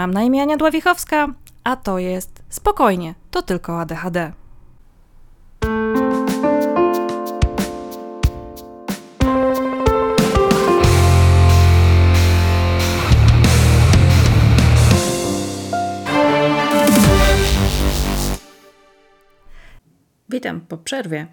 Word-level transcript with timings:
Mam 0.00 0.10
na 0.10 0.22
imię 0.22 0.42
Ania 0.42 0.56
Dławichowska, 0.56 1.34
a 1.64 1.76
to 1.76 1.98
jest 1.98 2.42
spokojnie, 2.48 3.14
to 3.30 3.42
tylko 3.42 3.80
ADHD. 3.80 4.32
Witam 20.28 20.60
po 20.60 20.78
przerwie. 20.78 21.26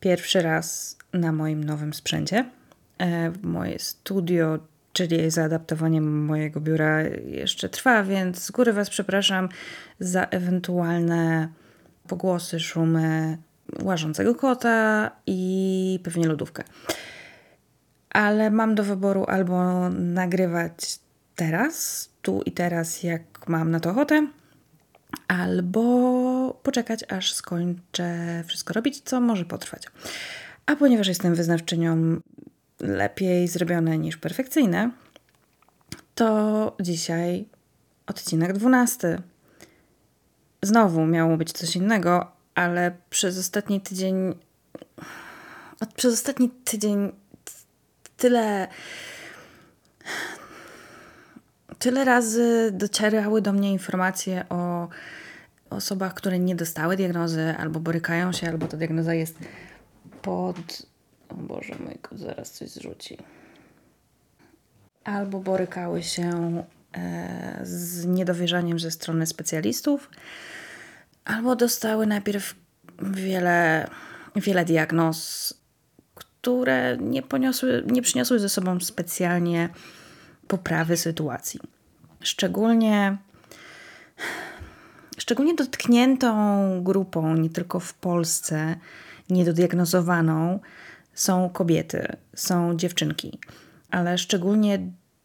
Pierwszy 0.00 0.42
raz 0.42 0.98
na 1.12 1.32
moim 1.32 1.64
nowym 1.64 1.94
sprzęcie. 1.94 2.50
E, 2.98 3.32
moje 3.42 3.78
studio 3.78 4.58
czyli 4.92 5.30
zaadaptowanie 5.30 6.00
mojego 6.00 6.60
biura 6.60 7.02
jeszcze 7.26 7.68
trwa, 7.68 8.02
więc 8.02 8.42
z 8.42 8.50
góry 8.50 8.72
Was 8.72 8.90
przepraszam 8.90 9.48
za 10.00 10.24
ewentualne 10.24 11.48
pogłosy, 12.08 12.60
szumy 12.60 13.38
łażącego 13.82 14.34
kota 14.34 15.10
i 15.26 16.00
pewnie 16.04 16.28
lodówkę. 16.28 16.64
Ale 18.10 18.50
mam 18.50 18.74
do 18.74 18.84
wyboru 18.84 19.24
albo 19.28 19.88
nagrywać 19.90 20.98
teraz, 21.36 22.08
tu 22.22 22.42
i 22.42 22.52
teraz, 22.52 23.02
jak 23.02 23.22
mam 23.48 23.70
na 23.70 23.80
to 23.80 23.90
ochotę, 23.90 24.26
albo 25.28 26.60
poczekać, 26.62 27.04
aż 27.08 27.34
skończę 27.34 28.44
wszystko 28.46 28.74
robić, 28.74 29.00
co 29.00 29.20
może 29.20 29.44
potrwać. 29.44 29.82
A 30.66 30.76
ponieważ 30.76 31.08
jestem 31.08 31.34
wyznawczynią 31.34 32.20
lepiej 32.80 33.48
zrobione 33.48 33.98
niż 33.98 34.16
perfekcyjne, 34.16 34.90
to 36.14 36.76
dzisiaj 36.80 37.44
odcinek 38.06 38.52
12. 38.52 39.22
Znowu 40.62 41.06
miało 41.06 41.36
być 41.36 41.52
coś 41.52 41.76
innego, 41.76 42.32
ale 42.54 42.96
przez 43.10 43.38
ostatni 43.38 43.80
tydzień. 43.80 44.34
Przez 45.96 46.14
ostatni 46.14 46.50
tydzień 46.50 47.12
tyle. 48.16 48.68
Tyle 51.78 52.04
razy 52.04 52.70
docierały 52.72 53.42
do 53.42 53.52
mnie 53.52 53.72
informacje 53.72 54.44
o 54.48 54.88
osobach, 55.70 56.14
które 56.14 56.38
nie 56.38 56.56
dostały 56.56 56.96
diagnozy, 56.96 57.54
albo 57.58 57.80
borykają 57.80 58.32
się, 58.32 58.48
albo 58.48 58.66
ta 58.66 58.76
diagnoza 58.76 59.14
jest 59.14 59.38
pod 60.22 60.89
o 61.30 61.34
Boże 61.34 61.74
mój 61.84 61.94
kot 61.94 62.18
zaraz 62.18 62.50
coś 62.50 62.68
zrzuci. 62.68 63.18
Albo 65.04 65.40
borykały 65.40 66.02
się 66.02 66.62
e, 66.92 67.60
z 67.62 68.06
niedowierzaniem 68.06 68.78
ze 68.78 68.90
strony 68.90 69.26
specjalistów, 69.26 70.10
albo 71.24 71.56
dostały 71.56 72.06
najpierw 72.06 72.54
wiele, 73.02 73.88
wiele 74.36 74.64
diagnoz, 74.64 75.54
które 76.14 76.96
nie, 76.96 77.22
poniosły, 77.22 77.84
nie 77.86 78.02
przyniosły 78.02 78.38
ze 78.38 78.48
sobą 78.48 78.80
specjalnie 78.80 79.68
poprawy 80.48 80.96
sytuacji. 80.96 81.60
Szczególnie, 82.20 83.16
szczególnie 85.18 85.54
dotkniętą 85.54 86.34
grupą, 86.82 87.36
nie 87.36 87.50
tylko 87.50 87.80
w 87.80 87.94
Polsce, 87.94 88.76
niedodiagnozowaną, 89.30 90.60
są 91.14 91.50
kobiety, 91.50 92.16
są 92.34 92.76
dziewczynki, 92.76 93.38
ale 93.90 94.18
szczególnie 94.18 94.78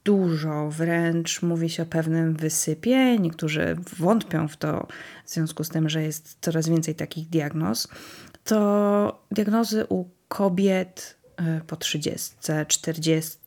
dużo, 0.05 0.69
wręcz 0.69 1.41
mówi 1.41 1.69
się 1.69 1.83
o 1.83 1.85
pewnym 1.85 2.33
wysypie. 2.33 3.19
Niektórzy 3.19 3.75
wątpią 3.99 4.47
w 4.47 4.57
to 4.57 4.87
w 5.25 5.29
związku 5.29 5.63
z 5.63 5.69
tym, 5.69 5.89
że 5.89 6.03
jest 6.03 6.37
coraz 6.41 6.69
więcej 6.69 6.95
takich 6.95 7.29
diagnoz. 7.29 7.87
To 8.43 9.23
diagnozy 9.31 9.85
u 9.89 10.05
kobiet 10.27 11.17
e, 11.37 11.61
po 11.67 11.75
30, 11.75 12.35
40. 12.67 13.37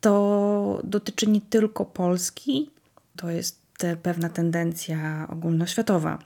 To 0.00 0.80
dotyczy 0.84 1.26
nie 1.26 1.40
tylko 1.40 1.84
Polski, 1.84 2.70
to 3.16 3.30
jest 3.30 3.66
pewna 4.02 4.28
tendencja 4.28 5.26
ogólnoświatowa. 5.30 6.18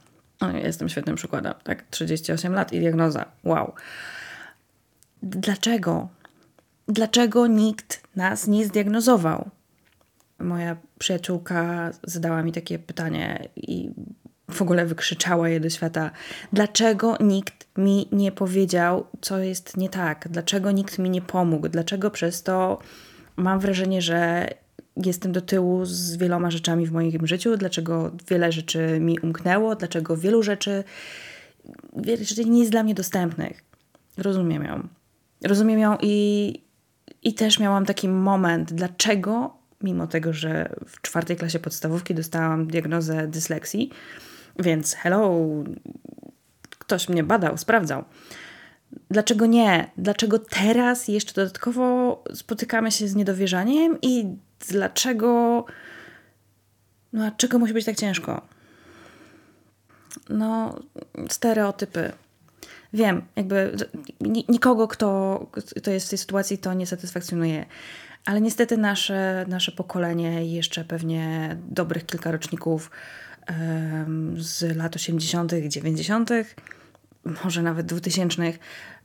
jestem 0.62 0.88
świetnym 0.88 1.16
przykładem, 1.16 1.54
tak? 1.64 1.84
38 1.90 2.52
lat 2.52 2.72
i 2.72 2.80
diagnoza. 2.80 3.24
Wow. 3.44 3.74
Dlaczego? 5.22 6.08
Dlaczego 6.88 7.46
nikt 7.46 8.02
nas 8.16 8.46
nie 8.46 8.66
zdiagnozował? 8.66 9.50
Moja 10.38 10.76
przyjaciółka 10.98 11.90
zadała 12.02 12.42
mi 12.42 12.52
takie 12.52 12.78
pytanie 12.78 13.48
i 13.56 13.90
w 14.50 14.62
ogóle 14.62 14.86
wykrzyczała 14.86 15.48
je 15.48 15.60
do 15.60 15.70
świata. 15.70 16.10
Dlaczego 16.52 17.16
nikt 17.20 17.78
mi 17.78 18.08
nie 18.12 18.32
powiedział, 18.32 19.06
co 19.20 19.38
jest 19.38 19.76
nie 19.76 19.88
tak? 19.88 20.28
Dlaczego 20.30 20.70
nikt 20.70 20.98
mi 20.98 21.10
nie 21.10 21.22
pomógł? 21.22 21.68
Dlaczego 21.68 22.10
przez 22.10 22.42
to 22.42 22.78
mam 23.36 23.60
wrażenie, 23.60 24.02
że 24.02 24.48
jestem 24.96 25.32
do 25.32 25.40
tyłu 25.40 25.84
z 25.84 26.16
wieloma 26.16 26.50
rzeczami 26.50 26.86
w 26.86 26.92
moim 26.92 27.26
życiu? 27.26 27.56
Dlaczego 27.56 28.10
wiele 28.28 28.52
rzeczy 28.52 29.00
mi 29.00 29.18
umknęło? 29.18 29.76
Dlaczego 29.76 30.16
wielu 30.16 30.42
rzeczy, 30.42 30.84
wiele 31.96 32.24
rzeczy 32.24 32.44
nie 32.44 32.58
jest 32.58 32.70
dla 32.70 32.82
mnie 32.82 32.94
dostępnych? 32.94 33.64
Rozumiem 34.18 34.64
ją. 34.64 34.88
Rozumiem 35.44 35.78
ją 35.78 35.96
i, 36.00 36.54
i 37.22 37.34
też 37.34 37.58
miałam 37.58 37.86
taki 37.86 38.08
moment, 38.08 38.72
dlaczego, 38.72 39.56
mimo 39.82 40.06
tego, 40.06 40.32
że 40.32 40.74
w 40.86 41.00
czwartej 41.00 41.36
klasie 41.36 41.58
podstawówki 41.58 42.14
dostałam 42.14 42.66
diagnozę 42.66 43.28
dysleksji, 43.28 43.90
więc 44.58 44.94
hello, 44.94 45.34
ktoś 46.78 47.08
mnie 47.08 47.24
badał, 47.24 47.58
sprawdzał. 47.58 48.04
Dlaczego 49.10 49.46
nie? 49.46 49.90
Dlaczego 49.96 50.38
teraz 50.38 51.08
jeszcze 51.08 51.34
dodatkowo 51.34 52.24
spotykamy 52.34 52.92
się 52.92 53.08
z 53.08 53.14
niedowierzaniem 53.14 53.98
i 54.02 54.36
dlaczego. 54.68 55.64
No, 57.12 57.24
a 57.24 57.30
czego 57.30 57.58
musi 57.58 57.72
być 57.72 57.84
tak 57.84 57.96
ciężko? 57.96 58.46
No, 60.28 60.78
stereotypy. 61.28 62.12
Wiem, 62.92 63.22
jakby 63.36 63.76
nikogo, 64.48 64.88
kto, 64.88 65.46
kto 65.76 65.90
jest 65.90 66.06
w 66.06 66.10
tej 66.10 66.18
sytuacji, 66.18 66.58
to 66.58 66.74
nie 66.74 66.86
satysfakcjonuje. 66.86 67.66
Ale 68.24 68.40
niestety 68.40 68.76
nasze, 68.76 69.44
nasze 69.48 69.72
pokolenie 69.72 70.46
jeszcze 70.46 70.84
pewnie 70.84 71.56
dobrych 71.70 72.06
kilka 72.06 72.30
roczników 72.30 72.90
z 74.36 74.76
lat 74.76 74.96
80., 74.96 75.52
90., 75.68 76.30
może 77.44 77.62
nawet 77.62 77.86
2000, 77.86 78.42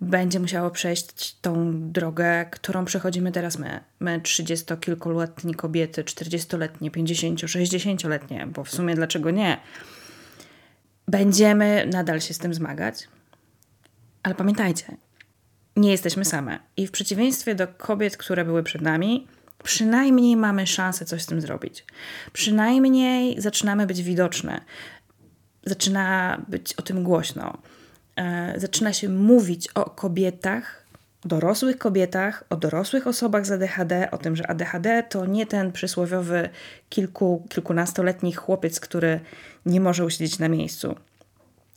będzie 0.01 0.39
musiało 0.39 0.72
przejść 0.72 1.39
tą 1.41 1.81
drogę, 1.91 2.45
którą 2.51 2.85
przechodzimy 2.85 3.31
teraz 3.31 3.59
my. 3.59 3.79
My 3.99 4.19
30-kilkuletnie 4.19 5.55
kobiety, 5.55 6.03
40-letnie, 6.03 6.91
50-, 6.91 7.35
60-letnie, 7.35 8.47
bo 8.47 8.63
w 8.63 8.72
sumie 8.72 8.95
dlaczego 8.95 9.31
nie? 9.31 9.57
Będziemy 11.07 11.89
nadal 11.93 12.22
się 12.22 12.33
z 12.33 12.37
tym 12.37 12.53
zmagać 12.53 13.07
ale 14.25 14.36
pamiętajcie, 14.36 14.97
nie 15.75 15.91
jesteśmy 15.91 16.25
same. 16.25 16.59
I 16.78 16.88
w 16.88 16.91
przeciwieństwie 16.91 17.56
do 17.56 17.68
kobiet, 17.68 18.18
które 18.18 18.46
były 18.46 18.63
przed 18.63 18.81
nami, 18.81 19.28
przynajmniej 19.63 20.36
mamy 20.36 20.68
szansę 20.68 21.06
coś 21.06 21.22
z 21.22 21.25
tym 21.25 21.41
zrobić. 21.41 21.86
Przynajmniej 22.34 23.41
zaczynamy 23.41 23.88
być 23.88 24.03
widoczne. 24.03 24.62
Zaczyna 25.66 26.38
być 26.47 26.74
o 26.74 26.81
tym 26.81 27.03
głośno. 27.03 27.58
E, 28.16 28.53
zaczyna 28.58 28.94
się 28.94 29.09
mówić 29.09 29.68
o 29.68 29.90
kobietach, 29.90 30.85
dorosłych 31.25 31.78
kobietach, 31.78 32.44
o 32.50 32.56
dorosłych 32.56 33.08
osobach 33.08 33.46
z 33.46 33.52
ADHD, 33.52 34.12
o 34.12 34.18
tym, 34.18 34.35
że 34.35 34.47
ADHD 34.47 35.03
to 35.09 35.25
nie 35.25 35.46
ten 35.46 35.72
przysłowiowy 35.72 36.50
kilku, 36.90 37.47
kilkunastoletni 37.49 38.34
chłopiec, 38.34 38.79
który 38.79 39.20
nie 39.66 39.82
może 39.82 40.05
usiedzieć 40.05 40.40
na 40.40 40.49
miejscu 40.49 40.96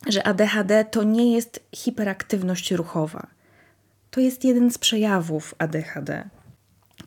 że 0.06 0.26
ADHD 0.26 0.84
to 0.84 1.02
nie 1.02 1.34
jest 1.34 1.60
hiperaktywność 1.76 2.70
ruchowa. 2.70 3.26
To 4.10 4.20
jest 4.20 4.44
jeden 4.44 4.70
z 4.70 4.78
przejawów 4.78 5.54
ADHD. 5.58 6.28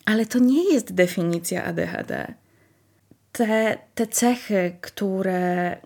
Ale 0.06 0.26
to 0.26 0.40
nie 0.40 0.74
jest 0.74 0.94
definicja 0.94 1.64
ADHD. 1.64 2.34
Te, 3.32 3.78
te 3.96 4.08
cechy, 4.08 4.78
które 4.82 5.78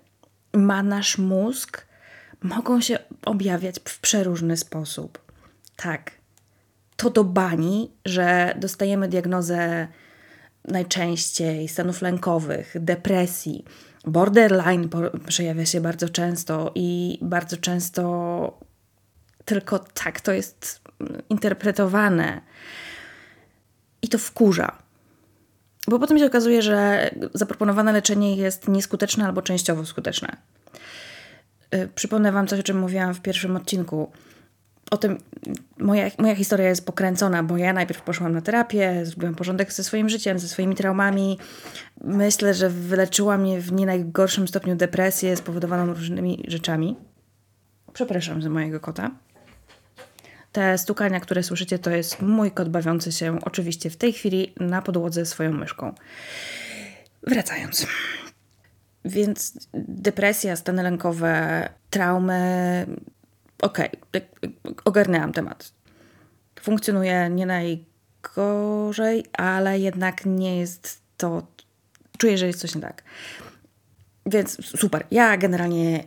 ma 0.53 0.83
nasz 0.83 1.17
mózg, 1.17 1.85
mogą 2.41 2.81
się 2.81 2.97
objawiać 3.25 3.75
w 3.85 3.99
przeróżny 3.99 4.57
sposób. 4.57 5.31
Tak, 5.75 6.11
to 6.95 7.09
do 7.09 7.23
bani, 7.23 7.91
że 8.05 8.55
dostajemy 8.59 9.07
diagnozę 9.07 9.87
najczęściej 10.67 11.67
stanów 11.67 12.01
lękowych, 12.01 12.75
depresji, 12.79 13.65
Borderline 14.07 14.89
przejawia 15.27 15.65
się 15.65 15.81
bardzo 15.81 16.09
często 16.09 16.71
i 16.75 17.19
bardzo 17.21 17.57
często 17.57 18.59
tylko 19.45 19.79
tak 19.79 20.21
to 20.21 20.31
jest 20.31 20.81
interpretowane. 21.29 22.41
I 24.01 24.07
to 24.07 24.17
wkurza. 24.17 24.77
Bo 25.87 25.99
potem 25.99 26.19
się 26.19 26.25
okazuje, 26.25 26.61
że 26.61 27.09
zaproponowane 27.33 27.91
leczenie 27.91 28.35
jest 28.35 28.67
nieskuteczne 28.67 29.25
albo 29.25 29.41
częściowo 29.41 29.85
skuteczne. 29.85 30.37
Y, 31.75 31.89
przypomnę 31.95 32.31
Wam 32.31 32.47
coś, 32.47 32.59
o 32.59 32.63
czym 32.63 32.79
mówiłam 32.79 33.13
w 33.13 33.21
pierwszym 33.21 33.55
odcinku. 33.55 34.11
O 34.91 34.97
tym, 34.97 35.17
moja, 35.77 36.11
moja 36.17 36.35
historia 36.35 36.69
jest 36.69 36.85
pokręcona, 36.85 37.43
bo 37.43 37.57
ja 37.57 37.73
najpierw 37.73 38.01
poszłam 38.01 38.33
na 38.33 38.41
terapię, 38.41 39.05
zrobiłam 39.05 39.35
porządek 39.35 39.73
ze 39.73 39.83
swoim 39.83 40.09
życiem, 40.09 40.39
ze 40.39 40.47
swoimi 40.47 40.75
traumami. 40.75 41.39
Myślę, 42.03 42.53
że 42.53 42.69
wyleczyła 42.69 43.37
mnie 43.37 43.61
w 43.61 43.71
nie 43.71 43.85
najgorszym 43.85 44.47
stopniu 44.47 44.75
depresję 44.75 45.37
spowodowaną 45.37 45.93
różnymi 45.93 46.43
rzeczami. 46.47 46.95
Przepraszam 47.93 48.41
za 48.41 48.49
mojego 48.49 48.79
kota. 48.79 49.11
Te 50.51 50.77
stukania, 50.77 51.19
które 51.19 51.43
słyszycie, 51.43 51.79
to 51.79 51.89
jest 51.89 52.21
mój 52.21 52.51
kot 52.51 52.69
bawiący 52.69 53.11
się 53.11 53.39
oczywiście 53.41 53.89
w 53.89 53.97
tej 53.97 54.13
chwili 54.13 54.53
na 54.59 54.81
podłodze 54.81 55.25
swoją 55.25 55.53
myszką. 55.53 55.95
Wracając. 57.23 57.87
Więc 59.05 59.67
depresja, 59.73 60.55
stany 60.55 60.83
lękowe, 60.83 61.69
traumy. 61.89 62.85
Okej, 63.61 63.89
okay, 64.09 64.27
ogarnęłam 64.85 65.33
temat. 65.33 65.71
Funkcjonuje 66.59 67.29
nie 67.29 67.45
najgorzej, 67.45 69.25
ale 69.33 69.79
jednak 69.79 70.25
nie 70.25 70.59
jest 70.59 71.01
to. 71.17 71.47
Czuję, 72.17 72.37
że 72.37 72.47
jest 72.47 72.59
coś 72.59 72.75
nie 72.75 72.81
tak. 72.81 73.03
Więc 74.25 74.65
super. 74.79 75.05
Ja 75.11 75.37
generalnie 75.37 76.03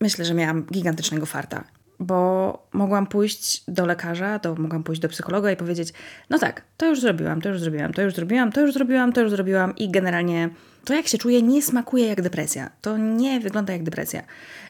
myślę, 0.00 0.24
że 0.24 0.34
miałam 0.34 0.64
gigantycznego 0.64 1.26
farta 1.26 1.64
bo 1.98 2.68
mogłam 2.72 3.06
pójść 3.06 3.64
do 3.68 3.86
lekarza, 3.86 4.38
to 4.38 4.54
mogłam 4.54 4.82
pójść 4.82 5.00
do 5.00 5.08
psychologa 5.08 5.50
i 5.50 5.56
powiedzieć: 5.56 5.92
No 6.30 6.38
tak, 6.38 6.62
to 6.76 6.86
już 6.86 7.00
zrobiłam, 7.00 7.40
to 7.40 7.48
już 7.48 7.60
zrobiłam, 7.60 7.92
to 7.92 8.02
już 8.02 8.14
zrobiłam, 8.14 8.52
to 8.52 8.60
już 8.60 8.74
zrobiłam, 8.74 9.12
to 9.12 9.20
już 9.20 9.30
zrobiłam, 9.30 9.76
i 9.76 9.90
generalnie 9.90 10.50
to, 10.84 10.94
jak 10.94 11.08
się 11.08 11.18
czuję, 11.18 11.42
nie 11.42 11.62
smakuje 11.62 12.06
jak 12.06 12.22
depresja. 12.22 12.70
To 12.80 12.96
nie 12.96 13.40
wygląda 13.40 13.72
jak 13.72 13.82
depresja. 13.82 14.22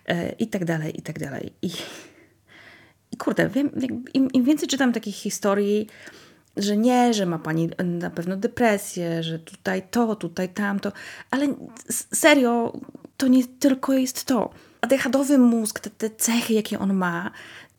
Yy, 0.09 0.15
I 0.39 0.49
tak 0.49 0.65
dalej, 0.65 0.99
i 0.99 1.03
tak 1.03 1.19
dalej. 1.19 1.53
I, 1.63 1.71
i 3.13 3.17
kurde, 3.17 3.49
wiem, 3.49 3.71
im, 4.15 4.31
im 4.31 4.45
więcej 4.45 4.69
czytam 4.69 4.93
takich 4.93 5.15
historii, 5.15 5.87
że 6.57 6.77
nie, 6.77 7.15
że 7.15 7.27
ma 7.27 7.39
pani 7.39 7.71
na 7.85 8.11
pewno 8.11 8.37
depresję, 8.37 9.23
że 9.23 9.39
tutaj 9.39 9.83
to, 9.91 10.17
tutaj 10.17 10.49
tamto, 10.49 10.93
ale 11.31 11.55
serio, 12.15 12.81
to 13.17 13.29
nie 13.29 13.45
tylko 13.47 13.93
jest 13.93 14.25
to 14.25 14.51
adechadowy 14.81 15.39
mózg, 15.39 15.81
te, 15.81 15.91
te 15.91 16.11
cechy, 16.11 16.55
jakie 16.55 16.79
on 16.79 16.95
ma, 16.95 17.31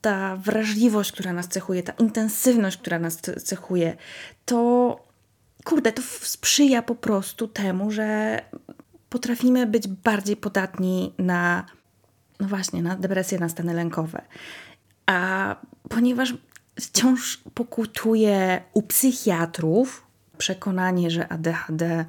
ta 0.01 0.35
wrażliwość, 0.35 1.11
która 1.11 1.33
nas 1.33 1.47
cechuje, 1.47 1.83
ta 1.83 1.93
intensywność, 1.99 2.77
która 2.77 2.99
nas 2.99 3.21
cechuje, 3.43 3.97
to 4.45 5.04
kurde, 5.65 5.91
to 5.91 6.01
sprzyja 6.21 6.81
po 6.81 6.95
prostu 6.95 7.47
temu, 7.47 7.91
że 7.91 8.39
potrafimy 9.09 9.67
być 9.67 9.87
bardziej 9.87 10.37
podatni 10.37 11.13
na, 11.17 11.65
no 12.39 12.47
właśnie, 12.47 12.81
na 12.81 12.95
depresję, 12.95 13.39
na 13.39 13.49
stany 13.49 13.73
lękowe. 13.73 14.21
A 15.05 15.55
ponieważ 15.89 16.33
wciąż 16.79 17.43
pokutuje 17.53 18.61
u 18.73 18.81
psychiatrów 18.81 20.07
przekonanie, 20.37 21.11
że 21.11 21.27
ADHD 21.27 22.05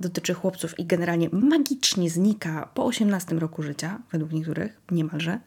dotyczy 0.00 0.34
chłopców 0.34 0.78
i 0.78 0.86
generalnie 0.86 1.28
magicznie 1.32 2.10
znika 2.10 2.70
po 2.74 2.84
18 2.84 3.36
roku 3.36 3.62
życia, 3.62 3.98
według 4.12 4.32
niektórych 4.32 4.80
niemalże, 4.90 5.40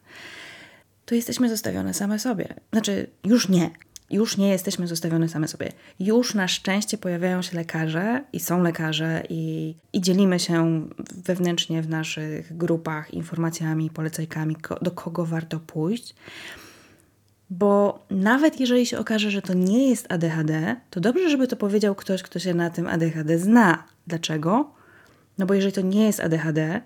to 1.04 1.14
jesteśmy 1.14 1.48
zostawione 1.48 1.94
same 1.94 2.18
sobie. 2.18 2.54
Znaczy, 2.72 3.10
już 3.24 3.48
nie. 3.48 3.70
Już 4.14 4.36
nie 4.36 4.48
jesteśmy 4.48 4.86
zostawione 4.86 5.28
same 5.28 5.48
sobie. 5.48 5.72
Już 6.00 6.34
na 6.34 6.48
szczęście 6.48 6.98
pojawiają 6.98 7.42
się 7.42 7.56
lekarze 7.56 8.24
i 8.32 8.40
są 8.40 8.62
lekarze 8.62 9.22
i, 9.28 9.74
i 9.92 10.00
dzielimy 10.00 10.38
się 10.38 10.88
wewnętrznie 11.24 11.82
w 11.82 11.88
naszych 11.88 12.56
grupach 12.56 13.14
informacjami, 13.14 13.90
polecajkami, 13.90 14.56
do 14.82 14.90
kogo 14.90 15.26
warto 15.26 15.60
pójść. 15.60 16.14
Bo 17.50 18.04
nawet 18.10 18.60
jeżeli 18.60 18.86
się 18.86 18.98
okaże, 18.98 19.30
że 19.30 19.42
to 19.42 19.54
nie 19.54 19.88
jest 19.88 20.12
ADHD, 20.12 20.76
to 20.90 21.00
dobrze, 21.00 21.30
żeby 21.30 21.48
to 21.48 21.56
powiedział 21.56 21.94
ktoś, 21.94 22.22
kto 22.22 22.38
się 22.38 22.54
na 22.54 22.70
tym 22.70 22.86
ADHD 22.86 23.38
zna. 23.38 23.84
Dlaczego? 24.06 24.70
No 25.38 25.46
bo 25.46 25.54
jeżeli 25.54 25.72
to 25.72 25.80
nie 25.80 26.06
jest 26.06 26.20
ADHD, 26.20 26.80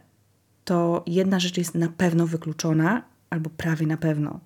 to 0.64 1.04
jedna 1.06 1.40
rzecz 1.40 1.58
jest 1.58 1.74
na 1.74 1.88
pewno 1.88 2.26
wykluczona, 2.26 3.02
albo 3.30 3.50
prawie 3.50 3.86
na 3.86 3.96
pewno. 3.96 4.40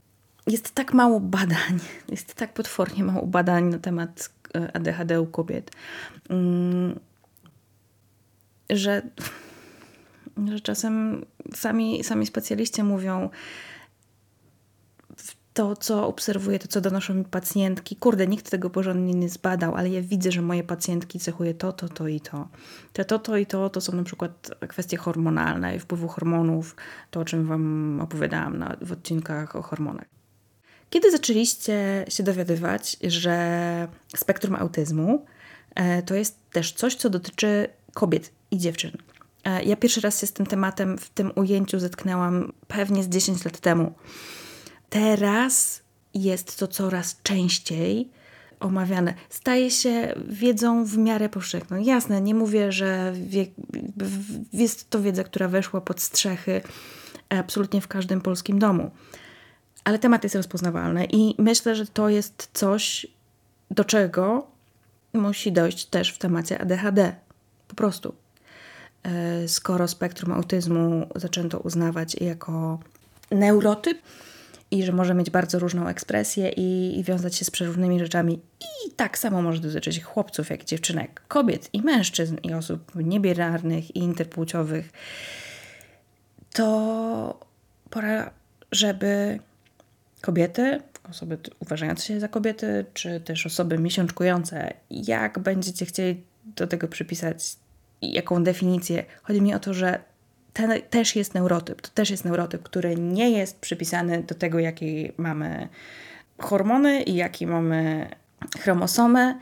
Jest 0.46 0.70
tak 0.70 0.94
mało 0.94 1.20
badań, 1.20 1.78
jest 2.08 2.34
tak 2.34 2.54
potwornie 2.54 3.04
mało 3.04 3.26
badań 3.26 3.64
na 3.64 3.78
temat 3.78 4.30
e, 4.54 4.76
ADHD 4.76 5.20
u 5.20 5.26
kobiet, 5.26 5.70
mm, 6.28 7.00
że, 8.70 9.02
że 10.48 10.60
czasem 10.60 11.24
sami, 11.54 12.04
sami 12.04 12.26
specjaliści 12.26 12.82
mówią, 12.82 13.30
to, 15.54 15.76
co 15.76 16.06
obserwuję, 16.06 16.58
to, 16.58 16.68
co 16.68 16.80
donoszą 16.80 17.14
mi 17.14 17.24
pacjentki, 17.24 17.96
kurde, 17.96 18.26
nikt 18.26 18.50
tego 18.50 18.70
porządnie 18.70 19.14
nie 19.14 19.28
zbadał, 19.28 19.74
ale 19.74 19.88
ja 19.88 20.02
widzę, 20.02 20.32
że 20.32 20.42
moje 20.42 20.64
pacjentki 20.64 21.18
cechuje 21.18 21.54
to, 21.54 21.72
to, 21.72 21.88
to 21.88 22.08
i 22.08 22.20
to. 22.20 22.48
Te 22.92 23.04
to, 23.04 23.18
to 23.18 23.36
i 23.36 23.46
to, 23.46 23.70
to 23.70 23.80
są 23.80 23.92
na 23.92 24.02
przykład 24.02 24.50
kwestie 24.68 24.96
hormonalne 24.96 25.76
i 25.76 25.78
wpływu 25.78 26.08
hormonów, 26.08 26.76
to 27.10 27.20
o 27.20 27.24
czym 27.24 27.46
Wam 27.46 27.98
opowiadałam 28.02 28.58
na, 28.58 28.76
w 28.80 28.92
odcinkach 28.92 29.56
o 29.56 29.62
hormonach. 29.62 30.21
Kiedy 30.92 31.10
zaczęliście 31.10 32.04
się 32.08 32.22
dowiadywać, 32.22 32.96
że 33.02 33.88
spektrum 34.16 34.54
autyzmu 34.54 35.26
e, 35.74 36.02
to 36.02 36.14
jest 36.14 36.38
też 36.50 36.72
coś, 36.72 36.94
co 36.94 37.10
dotyczy 37.10 37.68
kobiet 37.94 38.32
i 38.50 38.58
dziewczyn? 38.58 38.90
E, 39.44 39.62
ja 39.64 39.76
pierwszy 39.76 40.00
raz 40.00 40.20
się 40.20 40.26
z 40.26 40.32
tym 40.32 40.46
tematem 40.46 40.98
w 40.98 41.10
tym 41.10 41.32
ujęciu 41.34 41.78
zetknęłam 41.78 42.52
pewnie 42.68 43.02
z 43.02 43.08
10 43.08 43.44
lat 43.44 43.60
temu. 43.60 43.92
Teraz 44.90 45.82
jest 46.14 46.58
to 46.58 46.68
coraz 46.68 47.22
częściej 47.22 48.10
omawiane. 48.60 49.14
Staje 49.30 49.70
się 49.70 50.14
wiedzą 50.28 50.84
w 50.84 50.98
miarę 50.98 51.28
powszechną. 51.28 51.76
Jasne, 51.76 52.20
nie 52.20 52.34
mówię, 52.34 52.72
że 52.72 53.12
wie, 53.26 53.46
jest 54.52 54.90
to 54.90 55.02
wiedza, 55.02 55.24
która 55.24 55.48
weszła 55.48 55.80
pod 55.80 56.00
strzechy 56.00 56.60
absolutnie 57.28 57.80
w 57.80 57.88
każdym 57.88 58.20
polskim 58.20 58.58
domu. 58.58 58.90
Ale 59.84 59.98
temat 59.98 60.24
jest 60.24 60.36
rozpoznawalny 60.36 61.06
i 61.12 61.34
myślę, 61.38 61.74
że 61.74 61.86
to 61.86 62.08
jest 62.08 62.50
coś, 62.52 63.06
do 63.70 63.84
czego 63.84 64.46
musi 65.12 65.52
dojść 65.52 65.84
też 65.84 66.10
w 66.10 66.18
temacie 66.18 66.60
ADHD. 66.60 67.14
Po 67.68 67.74
prostu. 67.74 68.14
E, 69.02 69.48
skoro 69.48 69.88
spektrum 69.88 70.32
autyzmu 70.32 71.06
zaczęto 71.16 71.58
uznawać 71.58 72.14
jako 72.20 72.78
neurotyp, 73.30 73.98
i 74.72 74.82
że 74.82 74.92
może 74.92 75.14
mieć 75.14 75.30
bardzo 75.30 75.58
różną 75.58 75.88
ekspresję 75.88 76.48
i, 76.48 76.98
i, 76.98 77.04
wiązać 77.04 77.34
się 77.36 77.44
z 77.44 77.50
przeróżnymi 77.50 77.98
rzeczami. 77.98 78.40
I 78.60 78.90
tak 78.90 79.18
samo 79.18 79.42
może 79.42 79.60
dotyczyć 79.60 80.02
chłopców, 80.02 80.50
jak 80.50 80.62
i 80.62 80.66
dziewczynek, 80.66 81.22
kobiet 81.28 81.68
i 81.72 81.82
mężczyzn, 81.82 82.36
i 82.42 82.54
osób 82.54 82.94
niebinarnych 82.94 83.96
i 83.96 83.98
interpłciowych. 83.98 84.90
To 86.52 87.40
pora, 87.90 88.30
żeby 88.72 89.38
kobiety, 90.22 90.80
osoby 91.10 91.38
uważające 91.60 92.06
się 92.06 92.20
za 92.20 92.28
kobiety, 92.28 92.84
czy 92.94 93.20
też 93.20 93.46
osoby 93.46 93.78
miesiączkujące, 93.78 94.72
jak 94.90 95.38
będziecie 95.38 95.86
chcieli 95.86 96.22
do 96.44 96.66
tego 96.66 96.88
przypisać 96.88 97.56
jaką 98.02 98.44
definicję. 98.44 99.04
Chodzi 99.22 99.42
mi 99.42 99.54
o 99.54 99.58
to, 99.58 99.74
że 99.74 99.98
ten 100.52 100.72
też 100.90 101.16
jest 101.16 101.34
neurotyp. 101.34 101.82
To 101.82 101.90
też 101.94 102.10
jest 102.10 102.24
neurotyp, 102.24 102.62
który 102.62 102.96
nie 102.96 103.30
jest 103.30 103.60
przypisany 103.60 104.22
do 104.22 104.34
tego, 104.34 104.58
jakie 104.58 105.12
mamy 105.16 105.68
hormony 106.38 107.02
i 107.02 107.14
jakie 107.14 107.46
mamy 107.46 108.08
chromosomy. 108.58 109.38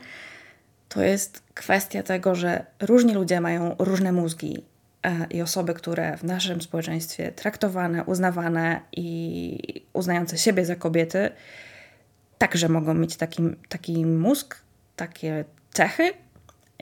To 0.89 1.01
jest 1.01 1.43
kwestia 1.53 2.03
tego, 2.03 2.35
że 2.35 2.65
różni 2.79 3.13
ludzie 3.13 3.41
mają 3.41 3.75
różne 3.79 4.11
mózgi 4.11 4.63
i 5.29 5.41
osoby, 5.41 5.73
które 5.73 6.17
w 6.17 6.23
naszym 6.23 6.61
społeczeństwie 6.61 7.31
traktowane, 7.31 8.03
uznawane 8.03 8.81
i 8.91 9.85
uznające 9.93 10.37
siebie 10.37 10.65
za 10.65 10.75
kobiety, 10.75 11.29
także 12.37 12.69
mogą 12.69 12.93
mieć 12.93 13.15
taki, 13.15 13.43
taki 13.69 14.05
mózg, 14.05 14.57
takie 14.95 15.45
cechy. 15.73 16.13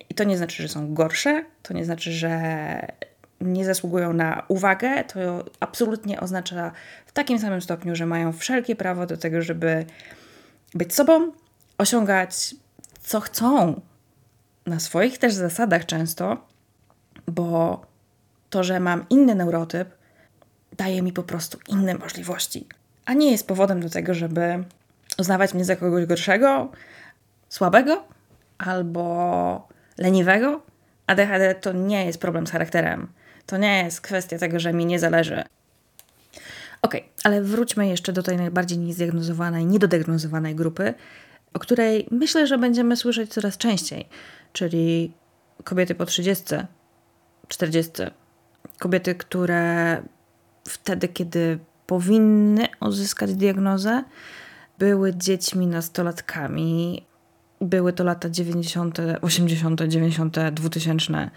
I 0.09 0.13
to 0.13 0.23
nie 0.23 0.37
znaczy, 0.37 0.63
że 0.63 0.69
są 0.69 0.93
gorsze, 0.93 1.45
to 1.63 1.73
nie 1.73 1.85
znaczy, 1.85 2.11
że 2.11 2.39
nie 3.41 3.65
zasługują 3.65 4.13
na 4.13 4.43
uwagę, 4.47 5.03
to 5.03 5.45
absolutnie 5.59 6.19
oznacza 6.19 6.71
w 7.05 7.11
takim 7.11 7.39
samym 7.39 7.61
stopniu, 7.61 7.95
że 7.95 8.05
mają 8.05 8.33
wszelkie 8.33 8.75
prawo 8.75 9.05
do 9.05 9.17
tego, 9.17 9.41
żeby 9.41 9.85
być 10.73 10.95
sobą, 10.95 11.31
osiągać 11.77 12.55
co 13.01 13.19
chcą 13.19 13.81
na 14.65 14.79
swoich 14.79 15.17
też 15.17 15.33
zasadach 15.33 15.85
często, 15.85 16.47
bo 17.27 17.81
to, 18.49 18.63
że 18.63 18.79
mam 18.79 19.05
inny 19.09 19.35
neurotyp, 19.35 19.89
daje 20.77 21.01
mi 21.01 21.13
po 21.13 21.23
prostu 21.23 21.57
inne 21.67 21.95
możliwości, 21.95 22.67
a 23.05 23.13
nie 23.13 23.31
jest 23.31 23.47
powodem 23.47 23.81
do 23.81 23.89
tego, 23.89 24.13
żeby 24.13 24.63
uznawać 25.17 25.53
mnie 25.53 25.65
za 25.65 25.75
kogoś 25.75 26.05
gorszego, 26.05 26.71
słabego 27.49 28.03
albo 28.57 29.67
leniwego, 29.97 30.61
ADHD 31.07 31.55
to 31.55 31.73
nie 31.73 32.05
jest 32.05 32.19
problem 32.19 32.47
z 32.47 32.51
charakterem. 32.51 33.07
To 33.45 33.57
nie 33.57 33.83
jest 33.83 34.01
kwestia 34.01 34.37
tego, 34.37 34.59
że 34.59 34.73
mi 34.73 34.85
nie 34.85 34.99
zależy. 34.99 35.43
Ok, 36.81 36.95
ale 37.23 37.41
wróćmy 37.41 37.87
jeszcze 37.87 38.13
do 38.13 38.23
tej 38.23 38.37
najbardziej 38.37 38.77
niezdiagnozowanej, 38.77 39.65
niedodiagnozowanej 39.65 40.55
grupy, 40.55 40.93
o 41.53 41.59
której 41.59 42.07
myślę, 42.11 42.47
że 42.47 42.57
będziemy 42.57 42.97
słyszeć 42.97 43.33
coraz 43.33 43.57
częściej, 43.57 44.09
czyli 44.53 45.13
kobiety 45.63 45.95
po 45.95 46.05
30, 46.05 46.55
40. 47.47 47.91
Kobiety, 48.79 49.15
które 49.15 50.01
wtedy, 50.67 51.07
kiedy 51.07 51.59
powinny 51.87 52.67
uzyskać 52.81 53.35
diagnozę, 53.35 54.03
były 54.79 55.15
dziećmi, 55.15 55.67
nastolatkami. 55.67 57.05
Były 57.61 57.93
to 57.93 58.03
lata 58.03 58.29
90., 58.29 58.97
80., 59.21 59.81
90., 59.81 60.37
2000, 60.51 61.29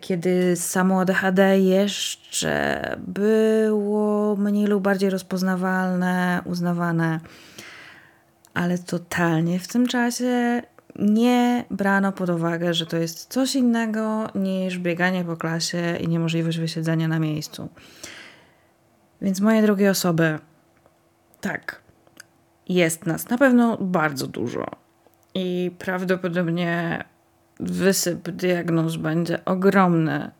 kiedy 0.00 0.56
samo 0.56 1.00
ADHD 1.00 1.60
jeszcze 1.60 2.82
było 2.98 4.36
mniej 4.36 4.66
lub 4.66 4.82
bardziej 4.82 5.10
rozpoznawalne, 5.10 6.42
uznawane, 6.44 7.20
ale 8.54 8.78
totalnie 8.78 9.58
w 9.58 9.68
tym 9.68 9.86
czasie 9.86 10.62
nie 11.00 11.64
brano 11.70 12.12
pod 12.12 12.30
uwagę, 12.30 12.74
że 12.74 12.86
to 12.86 12.96
jest 12.96 13.32
coś 13.32 13.54
innego 13.54 14.28
niż 14.34 14.78
bieganie 14.78 15.24
po 15.24 15.36
klasie 15.36 15.96
i 16.00 16.08
niemożliwość 16.08 16.58
wysiedzenia 16.58 17.08
na 17.08 17.18
miejscu. 17.18 17.68
Więc 19.22 19.40
moje 19.40 19.62
drogie 19.62 19.90
osoby, 19.90 20.38
tak, 21.40 21.82
jest 22.68 23.06
nas 23.06 23.28
na 23.28 23.38
pewno 23.38 23.76
bardzo 23.80 24.26
dużo 24.26 24.66
i 25.34 25.70
prawdopodobnie 25.78 27.04
wysyp 27.60 28.30
diagnoz 28.30 28.96
będzie 28.96 29.44
ogromny, 29.44 30.30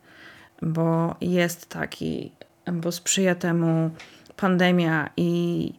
bo 0.62 1.14
jest 1.20 1.68
taki, 1.68 2.32
bo 2.72 2.92
sprzyja 2.92 3.34
temu 3.34 3.90
pandemia 4.36 5.10
i 5.16 5.72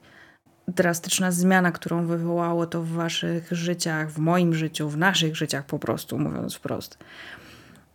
drastyczna 0.67 1.31
zmiana, 1.31 1.71
którą 1.71 2.05
wywołało 2.05 2.65
to 2.65 2.81
w 2.81 2.89
waszych 2.89 3.51
życiach, 3.51 4.11
w 4.11 4.17
moim 4.17 4.53
życiu, 4.53 4.89
w 4.89 4.97
naszych 4.97 5.35
życiach 5.35 5.65
po 5.65 5.79
prostu, 5.79 6.19
mówiąc 6.19 6.55
wprost. 6.55 6.97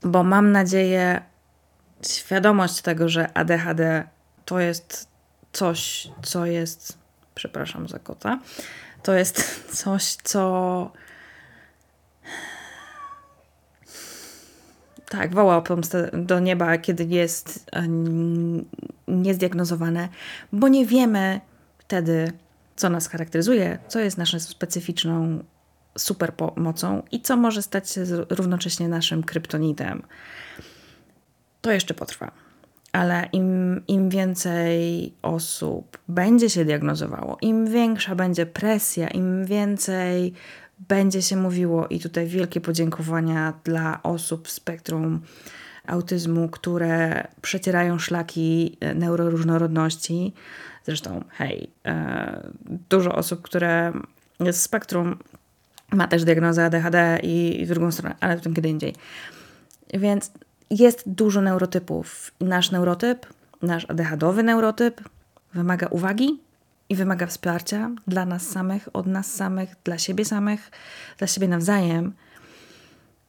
Bo 0.02 0.22
mam 0.22 0.52
nadzieję, 0.52 1.22
świadomość 2.06 2.82
tego, 2.82 3.08
że 3.08 3.38
ADHD 3.38 4.08
to 4.44 4.60
jest 4.60 5.08
coś, 5.52 6.08
co 6.22 6.46
jest, 6.46 6.98
przepraszam 7.34 7.88
za 7.88 7.98
kota, 7.98 8.38
to 9.02 9.14
jest 9.14 9.42
coś, 9.82 10.16
co 10.22 10.92
tak, 15.08 15.34
woła 15.34 15.56
o 15.56 15.62
pomstę 15.62 16.10
do 16.12 16.40
nieba, 16.40 16.78
kiedy 16.78 17.04
jest 17.04 17.70
niezdiagnozowane, 19.08 20.08
bo 20.52 20.68
nie 20.68 20.86
wiemy 20.86 21.40
wtedy, 21.78 22.32
co 22.76 22.90
nas 22.90 23.08
charakteryzuje, 23.08 23.78
co 23.88 24.00
jest 24.00 24.18
naszą 24.18 24.40
specyficzną 24.40 25.44
supermocą 25.98 27.02
i 27.10 27.20
co 27.20 27.36
może 27.36 27.62
stać 27.62 27.90
się 27.90 28.04
równocześnie 28.30 28.88
naszym 28.88 29.22
kryptonitem. 29.22 30.02
To 31.60 31.72
jeszcze 31.72 31.94
potrwa. 31.94 32.32
Ale 32.92 33.28
im, 33.32 33.82
im 33.88 34.08
więcej 34.08 35.12
osób 35.22 35.98
będzie 36.08 36.50
się 36.50 36.64
diagnozowało, 36.64 37.38
im 37.40 37.66
większa 37.66 38.14
będzie 38.14 38.46
presja, 38.46 39.08
im 39.08 39.44
więcej 39.44 40.32
będzie 40.78 41.22
się 41.22 41.36
mówiło, 41.36 41.88
i 41.88 42.00
tutaj 42.00 42.26
wielkie 42.26 42.60
podziękowania 42.60 43.52
dla 43.64 44.02
osób 44.02 44.48
w 44.48 44.50
spektrum 44.50 45.20
autyzmu, 45.86 46.48
które 46.48 47.26
przecierają 47.42 47.98
szlaki 47.98 48.78
neuroróżnorodności, 48.94 50.32
Zresztą, 50.86 51.24
hej, 51.30 51.70
e, 51.86 52.50
dużo 52.90 53.14
osób, 53.14 53.42
które 53.42 53.92
w 54.40 54.52
spektrum, 54.52 55.18
ma 55.92 56.08
też 56.08 56.24
diagnozę 56.24 56.64
ADHD 56.64 57.18
i, 57.22 57.62
i 57.62 57.66
drugą 57.66 57.92
stronę, 57.92 58.14
ale 58.20 58.36
w 58.36 58.40
tym 58.40 58.54
kiedy 58.54 58.68
indziej. 58.68 58.94
Więc 59.94 60.32
jest 60.70 61.02
dużo 61.06 61.40
neurotypów. 61.40 62.32
Nasz 62.40 62.70
neurotyp, 62.70 63.26
nasz 63.62 63.90
ADHDowy 63.90 64.42
neurotyp 64.42 65.00
wymaga 65.54 65.86
uwagi 65.86 66.40
i 66.88 66.94
wymaga 66.94 67.26
wsparcia 67.26 67.90
dla 68.06 68.26
nas 68.26 68.48
samych, 68.48 68.88
od 68.92 69.06
nas 69.06 69.34
samych, 69.34 69.74
dla 69.84 69.98
siebie 69.98 70.24
samych, 70.24 70.70
dla 71.18 71.26
siebie 71.26 71.48
nawzajem, 71.48 72.12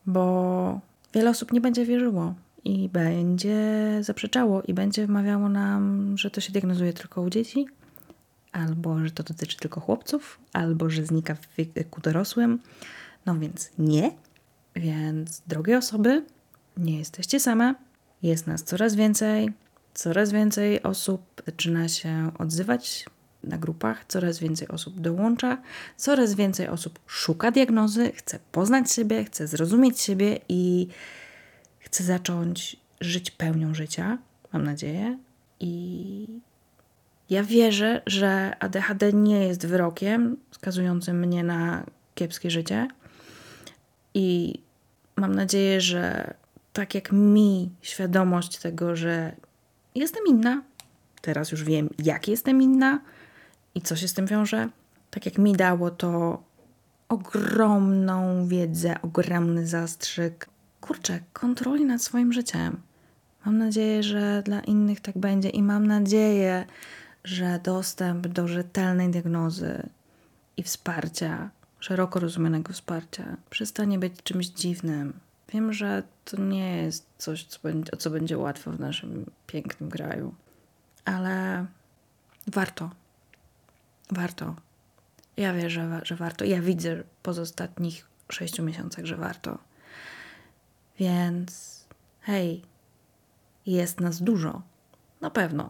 bo 0.05 0.79
wiele 1.13 1.29
osób 1.29 1.51
nie 1.51 1.61
będzie 1.61 1.85
wierzyło 1.85 2.33
i 2.63 2.89
będzie 2.89 3.57
zaprzeczało 4.01 4.61
i 4.61 4.73
będzie 4.73 5.07
wmawiało 5.07 5.49
nam, 5.49 6.13
że 6.17 6.31
to 6.31 6.41
się 6.41 6.51
diagnozuje 6.51 6.93
tylko 6.93 7.21
u 7.21 7.29
dzieci, 7.29 7.67
albo 8.51 8.99
że 8.99 9.11
to 9.11 9.23
dotyczy 9.23 9.57
tylko 9.57 9.81
chłopców, 9.81 10.39
albo 10.53 10.89
że 10.89 11.05
znika 11.05 11.35
w 11.35 11.55
wieku 11.75 12.01
dorosłym. 12.01 12.59
No 13.25 13.39
więc 13.39 13.69
nie. 13.77 14.11
Więc, 14.75 15.41
drogie 15.47 15.77
osoby, 15.77 16.25
nie 16.77 16.97
jesteście 16.97 17.39
same. 17.39 17.75
Jest 18.23 18.47
nas 18.47 18.63
coraz 18.63 18.95
więcej. 18.95 19.49
Coraz 19.93 20.31
więcej 20.31 20.83
osób 20.83 21.21
zaczyna 21.45 21.87
się 21.87 22.31
odzywać 22.39 23.05
na 23.43 23.57
grupach, 23.57 24.05
coraz 24.07 24.39
więcej 24.39 24.67
osób 24.67 24.99
dołącza, 24.99 25.61
coraz 25.97 26.33
więcej 26.33 26.67
osób 26.67 26.99
szuka 27.05 27.51
diagnozy, 27.51 28.11
chce 28.11 28.39
poznać 28.51 28.91
siebie, 28.91 29.23
chce 29.23 29.47
zrozumieć 29.47 30.01
siebie 30.01 30.39
i 30.49 30.87
chcę 31.87 32.03
zacząć 32.03 32.77
żyć 33.01 33.31
pełnią 33.31 33.73
życia, 33.73 34.17
mam 34.53 34.63
nadzieję. 34.63 35.17
I 35.59 36.27
ja 37.29 37.43
wierzę, 37.43 38.01
że 38.05 38.55
ADHD 38.59 39.13
nie 39.13 39.47
jest 39.47 39.67
wyrokiem 39.67 40.37
skazującym 40.51 41.19
mnie 41.19 41.43
na 41.43 41.85
kiepskie 42.15 42.51
życie. 42.51 42.87
I 44.13 44.53
mam 45.15 45.35
nadzieję, 45.35 45.81
że 45.81 46.33
tak 46.73 46.95
jak 46.95 47.11
mi 47.11 47.69
świadomość 47.81 48.57
tego, 48.57 48.95
że 48.95 49.35
jestem 49.95 50.23
inna, 50.27 50.61
teraz 51.21 51.51
już 51.51 51.63
wiem, 51.63 51.89
jak 52.03 52.27
jestem 52.27 52.61
inna 52.61 52.99
i 53.75 53.81
co 53.81 53.95
się 53.95 54.07
z 54.07 54.13
tym 54.13 54.25
wiąże, 54.27 54.69
tak 55.11 55.25
jak 55.25 55.37
mi 55.37 55.53
dało 55.53 55.91
to 55.91 56.43
ogromną 57.09 58.47
wiedzę, 58.47 59.01
ogromny 59.01 59.67
zastrzyk 59.67 60.49
kurczę, 60.87 61.19
kontroli 61.33 61.85
nad 61.85 62.01
swoim 62.01 62.33
życiem. 62.33 62.81
Mam 63.45 63.57
nadzieję, 63.57 64.03
że 64.03 64.43
dla 64.45 64.59
innych 64.59 65.01
tak 65.01 65.17
będzie 65.17 65.49
i 65.49 65.63
mam 65.63 65.87
nadzieję, 65.87 66.65
że 67.23 67.59
dostęp 67.63 68.27
do 68.27 68.47
rzetelnej 68.47 69.09
diagnozy 69.09 69.89
i 70.57 70.63
wsparcia, 70.63 71.49
szeroko 71.79 72.19
rozumianego 72.19 72.73
wsparcia, 72.73 73.37
przestanie 73.49 73.99
być 73.99 74.13
czymś 74.23 74.47
dziwnym. 74.47 75.13
Wiem, 75.53 75.73
że 75.73 76.03
to 76.25 76.41
nie 76.41 76.77
jest 76.77 77.05
coś, 77.17 77.45
co 77.45 77.59
będzie, 77.63 77.91
co 77.97 78.09
będzie 78.09 78.37
łatwo 78.37 78.71
w 78.71 78.79
naszym 78.79 79.25
pięknym 79.47 79.91
kraju, 79.91 80.33
ale 81.05 81.65
warto. 82.47 82.89
Warto. 84.11 84.55
Ja 85.37 85.53
wierzę, 85.53 86.01
że 86.03 86.15
warto. 86.15 86.45
Ja 86.45 86.61
widzę 86.61 87.03
po 87.23 87.31
ostatnich 87.31 88.05
sześciu 88.29 88.63
miesiącach, 88.63 89.05
że 89.05 89.15
warto. 89.15 89.66
Więc 90.99 91.85
hej, 92.19 92.61
jest 93.65 93.99
nas 93.99 94.21
dużo. 94.21 94.61
Na 95.21 95.29
pewno. 95.29 95.69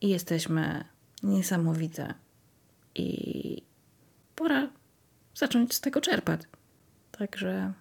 I 0.00 0.08
jesteśmy 0.08 0.84
niesamowite. 1.22 2.14
I 2.94 3.62
pora 4.36 4.68
zacząć 5.34 5.74
z 5.74 5.80
tego 5.80 6.00
czerpać. 6.00 6.40
Także 7.12 7.72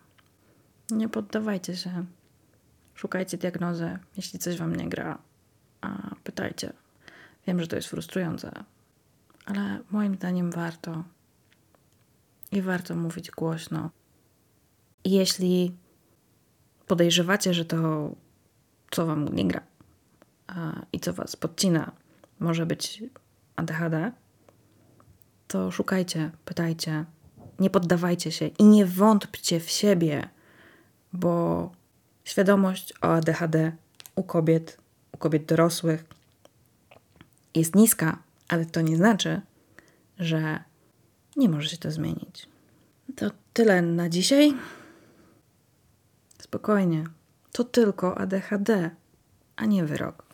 nie 0.92 1.10
poddawajcie 1.10 1.76
się. 1.76 2.06
Szukajcie 2.96 3.38
diagnozy, 3.38 4.00
jeśli 4.18 4.40
coś 4.40 4.58
wam 4.58 4.76
nie 4.76 4.90
gra. 4.90 5.18
A 5.82 6.16
pytajcie. 6.24 6.74
Wiem, 7.48 7.60
że 7.60 7.68
to 7.68 7.76
jest 7.76 7.88
frustrujące, 7.88 8.64
ale 9.46 9.80
moim 9.92 10.16
zdaniem 10.16 10.52
warto. 10.52 11.04
I 12.52 12.62
warto 12.62 12.96
mówić 12.96 13.32
głośno. 13.32 13.90
Jeśli 15.06 15.76
podejrzewacie, 16.94 17.54
że 17.54 17.66
to, 17.66 18.12
co 18.92 19.06
wam 19.06 19.36
nie 19.36 19.48
gra 19.48 19.62
i 20.94 21.00
co 21.00 21.14
was 21.14 21.36
podcina, 21.36 21.92
może 22.40 22.66
być 22.66 23.04
ADHD, 23.56 24.12
to 25.48 25.72
szukajcie, 25.72 26.32
pytajcie, 26.46 27.06
nie 27.60 27.70
poddawajcie 27.70 28.32
się 28.32 28.48
i 28.48 28.64
nie 28.64 28.86
wątpcie 28.86 29.60
w 29.60 29.70
siebie, 29.70 30.30
bo 31.14 31.72
świadomość 32.24 32.94
o 33.02 33.14
ADHD 33.14 33.72
u 34.16 34.24
kobiet, 34.24 34.78
u 35.12 35.18
kobiet 35.18 35.46
dorosłych 35.46 36.06
jest 37.56 37.76
niska, 37.76 38.18
ale 38.48 38.66
to 38.66 38.82
nie 38.82 38.98
znaczy, 38.98 39.42
że 40.20 40.64
nie 41.36 41.50
może 41.50 41.70
się 41.70 41.78
to 41.78 41.92
zmienić. 41.92 42.48
To 43.16 43.32
tyle 43.54 43.82
na 43.82 44.10
dzisiaj. 44.10 44.54
Spokojnie. 46.54 47.04
to 47.52 47.64
tylko 47.64 48.18
ADHD, 48.18 48.92
a 49.56 49.66
nie 49.66 49.86
wyrok. 49.86 50.26